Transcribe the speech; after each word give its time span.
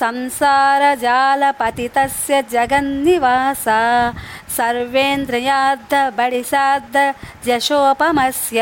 संसारजालपतितस्य 0.00 2.34
जगन्निवास 2.52 3.64
सर्वेन्द्रयाद्धबलिशाद्ध 4.56 6.96
यशोपमस्य 7.48 8.60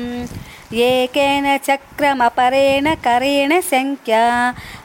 एकेन 0.87 1.47
चक्रमपरेण 1.67 2.87
करेण 3.05 3.51
शङ्क्या 3.71 4.25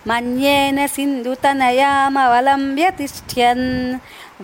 मन्येन 0.08 0.78
सिन्धुतनयामवलम्ब्य 0.96 2.86
तिष्ठ्यन् 2.98 3.68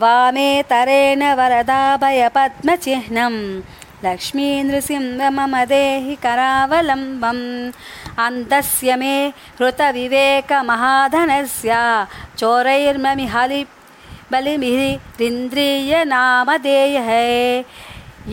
वामेतरेण 0.02 1.22
वरदाभयपद्मचिह्नम् 1.40 3.42
लक्ष्मीनृसिंह 4.06 5.30
मम 5.30 5.64
देहि 5.64 6.16
करावलम्बम्। 6.16 7.72
अन्तस्य 8.20 8.96
मे 8.96 9.28
हृतविवेकमहाधनस्य। 9.28 12.08
चोरैर्ममि 12.38 13.26
हलि 13.26 13.66
यो 14.34 14.58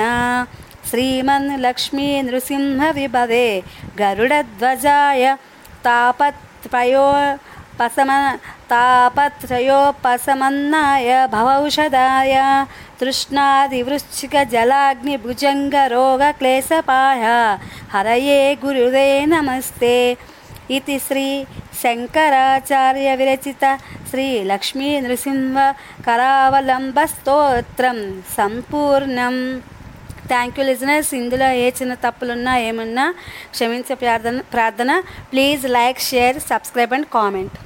श्रीमन्लक्ष्मीनृसिंहविभवे 0.90 3.48
गरुडध्वजाय 4.00 5.24
तापयो 5.86 7.08
తాపత్రయోపశమన్నాయ 8.72 11.08
భవౌషధాయ 11.36 12.34
తృష్ణాదివృశ్చిక 13.00 14.36
జలాగ్ని 14.54 15.16
భుజంగ 15.24 15.76
రోగ 15.96 16.22
క్లేశపాయ 16.40 17.24
హరయే 17.94 18.42
గురుదే 18.64 19.10
నమస్తే. 19.34 19.96
ఇది 20.78 20.98
శ్రీ 21.08 21.28
శంకరాచార్య 21.82 23.10
విరచిత 23.22 23.64
శ్రీ 24.10 24.28
లక్ష్మీ 24.52 24.90
నృసింహ 25.06 25.58
కరావలంబ 26.08 26.98
స్తోత్రం 27.14 28.00
సంపూర్ణం. 28.38 29.36
థ్యాంక్ 30.32 30.58
యూ 30.60 30.64
లిజనర్స్ 30.70 31.12
ఇందులో 31.22 31.48
ఏ 31.64 31.66
చిన్న 31.80 31.94
తప్పులున్నా 32.06 32.54
ఏమున్నా 32.68 33.06
క్షమించే 33.56 33.94
ప్రార్థన 34.04 34.38
ప్రార్థన. 34.54 34.92
Please 35.34 35.66
like 35.78 36.00
share 36.12 36.38
subscribe 36.52 36.94
and 36.98 37.10
comment 37.18 37.58